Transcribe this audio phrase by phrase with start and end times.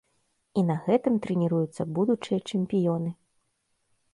[0.61, 3.11] І на гэтым трэніруюцца будучыя чэмпіёны!